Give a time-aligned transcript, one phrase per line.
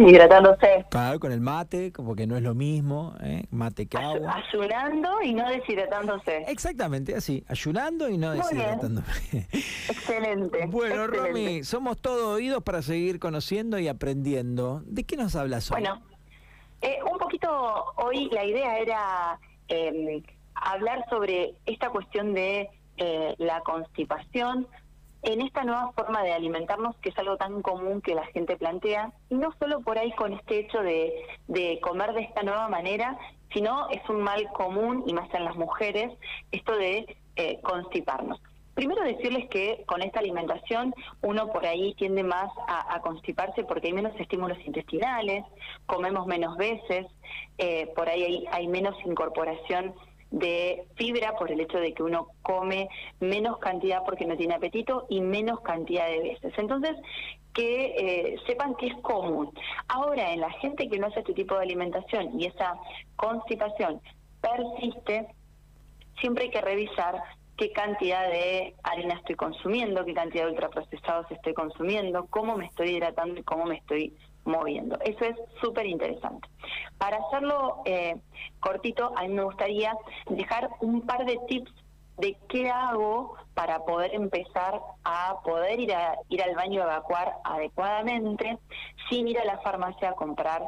[0.04, 0.86] deshidratándose.
[0.90, 3.44] Claro, con el mate, como que no es lo mismo, ¿eh?
[3.50, 4.42] mate que agua.
[4.48, 6.44] Ayunando y no deshidratándose.
[6.48, 9.48] Exactamente, así, ayunando y no deshidratándose.
[9.88, 10.66] Excelente.
[10.70, 14.82] Bueno, Romy, somos todos oídos para seguir conociendo y aprendiendo.
[14.86, 15.80] ¿De qué nos hablas hoy?
[15.80, 16.02] Bueno,
[16.80, 20.22] eh, un poquito hoy la idea era em,
[20.54, 24.66] hablar sobre esta cuestión de eh, la constipación,
[25.22, 29.12] en esta nueva forma de alimentarnos, que es algo tan común que la gente plantea,
[29.28, 33.18] y no solo por ahí con este hecho de, comer de esta nueva manera,
[33.52, 36.12] sino es un mal común, y más en las mujeres,
[36.52, 38.40] esto de eh, constiparnos.
[38.74, 43.92] Primero decirles que con esta alimentación uno por ahí tiende más a, constiparse porque hay
[43.92, 45.44] menos estímulos intestinales,
[45.86, 47.06] comemos menos veces,
[47.58, 49.92] eh, por ahí hay, hay menos incorporación
[50.30, 52.88] de fibra por el hecho de que uno come
[53.18, 56.52] menos cantidad porque no tiene apetito y menos cantidad de veces.
[56.56, 56.96] Entonces,
[57.52, 59.52] que eh, sepan que es común.
[59.88, 62.78] Ahora, en la gente que no hace este tipo de alimentación y esa
[63.16, 64.00] constipación
[64.40, 65.26] persiste,
[66.20, 67.20] siempre hay que revisar
[67.60, 72.92] qué cantidad de harina estoy consumiendo, qué cantidad de ultraprocesados estoy consumiendo, cómo me estoy
[72.92, 74.98] hidratando y cómo me estoy moviendo.
[75.00, 76.48] Eso es súper interesante.
[76.96, 78.16] Para hacerlo eh,
[78.60, 79.94] cortito, a mí me gustaría
[80.30, 81.70] dejar un par de tips
[82.16, 87.34] de qué hago para poder empezar a poder ir, a, ir al baño a evacuar
[87.44, 88.58] adecuadamente
[89.10, 90.62] sin ir a la farmacia a comprar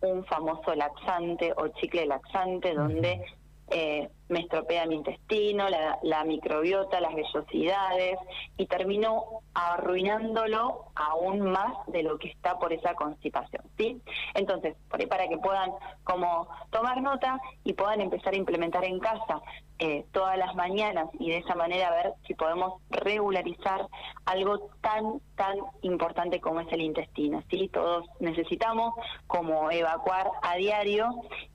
[0.00, 3.22] un famoso laxante o chicle laxante donde
[3.70, 8.18] eh, me estropea mi intestino, la, microbiota, las vellosidades
[8.56, 14.00] y termino arruinándolo aún más de lo que está por esa constipación, ¿sí?
[14.34, 15.70] Entonces, por ahí para que puedan
[16.04, 19.40] como tomar nota y puedan empezar a implementar en casa
[19.80, 23.86] eh, todas las mañanas y de esa manera ver si podemos regularizar
[24.26, 27.68] algo tan, tan importante como es el intestino, ¿sí?
[27.72, 28.94] Todos necesitamos
[29.28, 31.08] como evacuar a diario,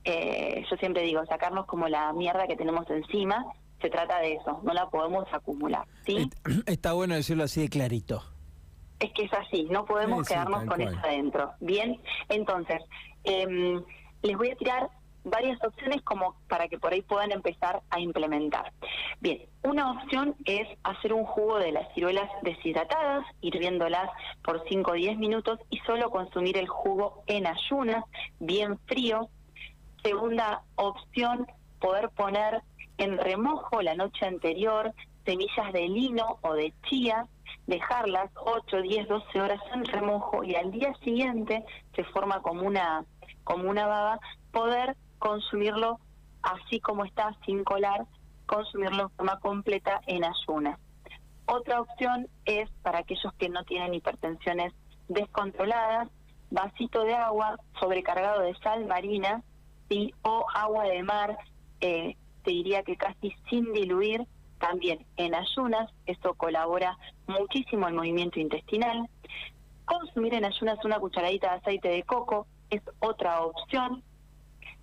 [0.05, 3.45] eh, yo siempre digo, sacarnos como la mierda que tenemos encima,
[3.81, 5.85] se trata de eso, no la podemos acumular.
[6.05, 6.29] ¿sí?
[6.65, 8.23] Está bueno decirlo así de clarito.
[9.01, 11.51] Es que es así, no podemos quedarnos con eso adentro.
[11.59, 12.81] Bien, entonces,
[13.25, 13.83] em,
[14.21, 14.89] les voy a tirar
[15.25, 18.71] varias opciones como para que por ahí puedan empezar a implementar.
[19.19, 24.09] Bien, una opción es hacer un jugo de las ciruelas deshidratadas, hirviéndolas
[24.41, 28.05] por 5 o 10 minutos y solo consumir el jugo en ayunas,
[28.39, 29.27] bien frío.
[30.01, 31.47] Segunda opción,
[31.83, 32.61] poder poner
[32.97, 34.93] en remojo la noche anterior
[35.25, 37.27] semillas de lino o de chía,
[37.67, 43.03] dejarlas 8, 10, 12 horas en remojo y al día siguiente se forma como una
[43.43, 44.19] como una baba,
[44.53, 45.99] poder consumirlo
[46.41, 48.05] así como está, sin colar,
[48.45, 50.79] consumirlo en forma completa en ayunas.
[51.45, 54.71] Otra opción es para aquellos que no tienen hipertensiones
[55.09, 56.07] descontroladas,
[56.49, 59.43] vasito de agua sobrecargado de sal marina
[59.89, 60.13] ¿sí?
[60.21, 61.37] o agua de mar
[61.83, 64.25] eh, te diría que casi sin diluir,
[64.57, 69.09] también en ayunas, esto colabora muchísimo al movimiento intestinal.
[69.83, 74.01] Consumir en ayunas una cucharadita de aceite de coco es otra opción.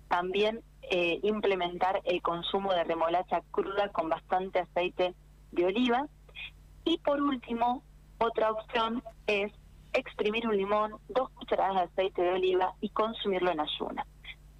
[0.09, 5.15] También eh, implementar el consumo de remolacha cruda con bastante aceite
[5.51, 6.05] de oliva.
[6.85, 7.81] Y por último,
[8.19, 9.51] otra opción es
[9.93, 14.05] exprimir un limón, dos cucharadas de aceite de oliva y consumirlo en ayunas.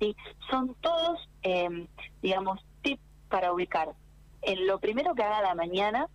[0.02, 0.18] ¿Sí?
[0.50, 1.88] Son todos, eh,
[2.22, 3.94] digamos, tips para ubicar
[4.42, 6.08] en lo primero que haga la mañana,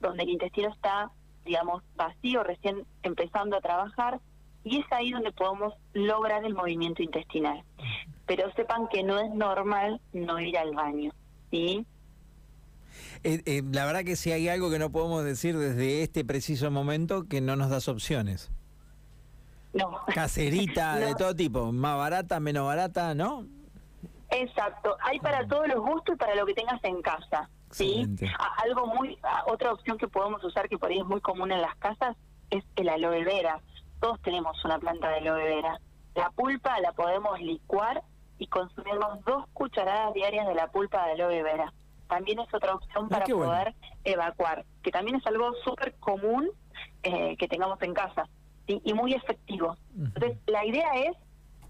[0.00, 1.10] donde el intestino está,
[1.44, 4.20] digamos, vacío, recién empezando a trabajar,
[4.64, 7.64] y es ahí donde podemos lograr el movimiento intestinal.
[8.26, 11.12] Pero sepan que no es normal no ir al baño,
[11.50, 11.86] ¿sí?
[13.24, 16.70] Eh, eh, la verdad que si hay algo que no podemos decir desde este preciso
[16.70, 18.50] momento, que no nos das opciones.
[19.74, 20.00] No.
[20.14, 23.44] Caserita de todo tipo, más barata, menos barata, ¿no?
[24.30, 27.50] Exacto, hay para todos los gustos y para lo que tengas en casa.
[27.70, 28.06] ¿sí?
[28.62, 31.74] algo muy, otra opción que podemos usar que por ahí es muy común en las
[31.76, 32.16] casas
[32.50, 33.60] es el aloe vera.
[34.00, 35.80] Todos tenemos una planta de aloe vera.
[36.14, 38.02] La pulpa la podemos licuar
[38.38, 41.72] y consumirnos dos cucharadas diarias de la pulpa de aloe vera.
[42.08, 43.74] También es otra opción ah, para poder
[44.04, 46.50] evacuar, que también es algo súper común
[47.02, 48.28] eh, que tengamos en casa
[48.66, 49.76] y muy efectivo.
[49.96, 51.16] Entonces, la idea es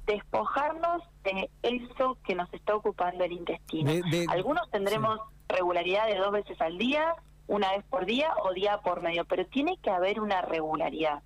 [0.07, 3.93] despojarnos de eso que nos está ocupando el intestino.
[4.29, 5.19] Algunos tendremos
[5.49, 7.15] regularidad de dos veces al día,
[7.47, 11.23] una vez por día o día por medio, pero tiene que haber una regularidad.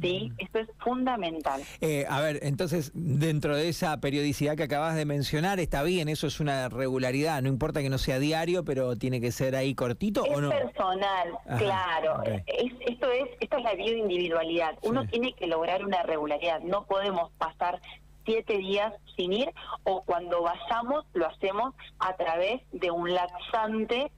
[0.00, 0.32] ¿Sí?
[0.38, 1.62] Eso es fundamental.
[1.80, 6.26] Eh, a ver, entonces, dentro de esa periodicidad que acabas de mencionar, está bien, eso
[6.26, 10.24] es una regularidad, no importa que no sea diario, pero tiene que ser ahí cortito
[10.24, 10.50] es o no.
[10.50, 12.22] personal, claro.
[12.46, 14.78] Es, esto es esto es la bioindividualidad.
[14.82, 16.60] Uno tiene que lograr una regularidad.
[16.60, 17.80] No podemos pasar
[18.24, 19.52] siete días sin ir
[19.84, 24.10] o cuando vayamos lo hacemos a través de un laxante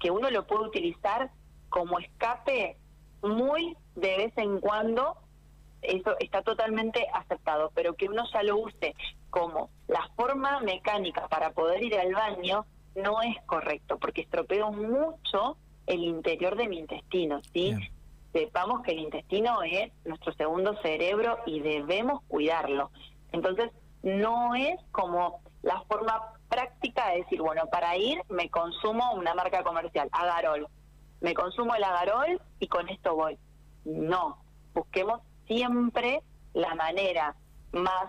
[0.00, 1.30] que uno lo puede utilizar
[1.68, 2.76] como escape
[3.22, 5.16] muy de vez en cuando,
[5.82, 8.94] eso está totalmente aceptado, pero que uno ya lo use
[9.30, 15.56] como la forma mecánica para poder ir al baño no es correcto, porque estropeo mucho
[15.86, 17.74] el interior de mi intestino, ¿sí?
[18.32, 22.90] Sepamos que el intestino es nuestro segundo cerebro y debemos cuidarlo.
[23.32, 23.70] Entonces,
[24.02, 29.62] no es como la forma práctica de decir, bueno, para ir me consumo una marca
[29.62, 30.68] comercial, Agarol.
[31.20, 33.38] Me consumo el Agarol y con esto voy.
[33.84, 34.38] No,
[34.74, 35.20] busquemos
[35.54, 36.22] siempre
[36.54, 37.36] la manera
[37.72, 38.06] más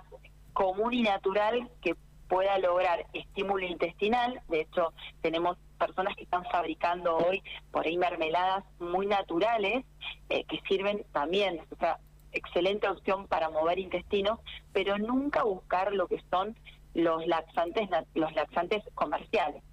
[0.54, 1.96] común y natural que
[2.30, 4.42] pueda lograr estímulo intestinal.
[4.48, 9.84] De hecho, tenemos personas que están fabricando hoy por ahí mermeladas muy naturales
[10.30, 11.60] eh, que sirven también.
[11.70, 12.00] O sea,
[12.32, 14.40] excelente opción para mover intestino,
[14.72, 16.56] pero nunca buscar lo que son
[16.94, 19.64] los laxantes los laxantes comerciales.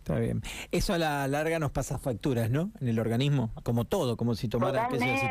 [0.00, 0.40] Está bien.
[0.70, 2.70] Eso a la larga nos pasa facturas, ¿no?
[2.80, 5.30] En el organismo, como todo, como si tomara que si hay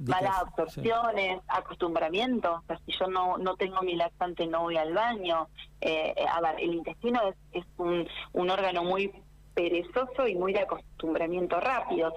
[0.00, 2.52] malas absorciones, acostumbramiento.
[2.52, 5.48] O sea, si yo no no tengo mi laxante, no voy al baño.
[5.80, 9.10] Eh, a ver, el intestino es, es un, un órgano muy
[9.54, 12.12] perezoso y muy de acostumbramiento rápido.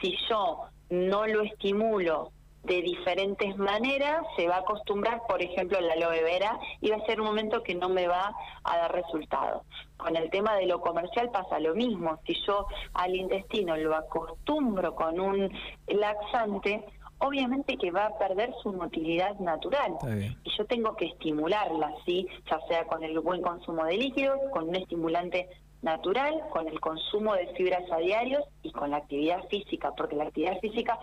[0.00, 0.60] Si yo
[0.90, 2.30] no lo estimulo
[2.64, 7.06] de diferentes maneras, se va a acostumbrar, por ejemplo, la aloe vera, y va a
[7.06, 9.64] ser un momento que no me va a dar resultado.
[9.96, 12.20] Con el tema de lo comercial pasa lo mismo.
[12.26, 15.50] Si yo al intestino lo acostumbro con un
[15.88, 16.84] laxante,
[17.18, 19.96] obviamente que va a perder su motilidad natural.
[20.44, 22.26] Y yo tengo que estimularla, ¿sí?
[22.50, 25.48] ya sea con el buen consumo de líquidos, con un estimulante
[25.82, 30.24] natural, con el consumo de fibras a diario y con la actividad física, porque la
[30.24, 30.98] actividad física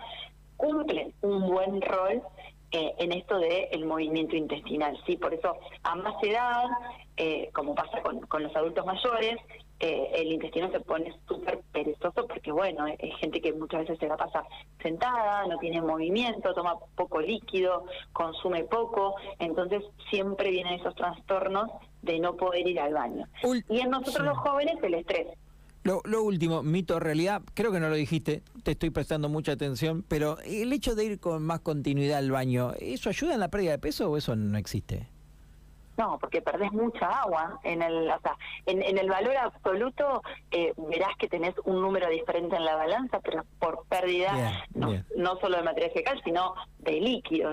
[0.60, 2.22] cumplen un buen rol
[2.72, 4.96] eh, en esto del el movimiento intestinal.
[5.06, 6.64] sí Por eso, a más edad,
[7.16, 9.38] eh, como pasa con, con, los adultos mayores,
[9.80, 14.06] eh, el intestino se pone súper perezoso porque, bueno, es gente que muchas veces se
[14.06, 14.44] la pasa
[14.82, 21.70] sentada, no tiene movimiento, toma poco líquido, consume poco, entonces siempre vienen esos trastornos
[22.02, 23.26] de no poder ir al baño.
[23.68, 25.28] y en nosotros los jóvenes, el estrés.
[25.82, 30.04] Lo, lo, último, mito realidad, creo que no lo dijiste, te estoy prestando mucha atención,
[30.06, 33.72] pero el hecho de ir con más continuidad al baño, ¿eso ayuda en la pérdida
[33.72, 35.08] de peso o eso no existe?
[36.00, 37.60] No, porque perdés mucha agua.
[37.62, 42.56] En el, o sea, en, el valor absoluto eh, verás que tenés un número diferente
[42.56, 47.48] en la balanza, pero por pérdida no, no solo de materia fecal, sino de líquido.